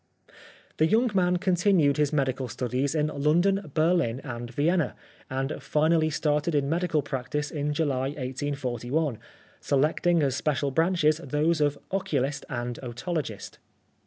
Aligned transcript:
The 0.77 0.87
young 0.87 1.11
man 1.13 1.37
continued 1.37 1.97
his 1.97 2.11
medical 2.11 2.47
studies 2.47 2.95
in 2.95 3.05
London, 3.13 3.69
Berlin 3.75 4.19
and 4.21 4.49
Vienna, 4.49 4.95
and 5.29 5.61
finally 5.61 6.09
started 6.09 6.55
in 6.55 6.67
medical 6.67 7.03
practice 7.03 7.51
in 7.51 7.71
July 7.71 8.07
1841, 8.07 9.19
selecting 9.59 10.23
as 10.23 10.35
special 10.35 10.71
branches, 10.71 11.17
those 11.17 11.61
of 11.61 11.77
oculist 11.91 12.45
and 12.49 12.79
otologist. 12.81 13.59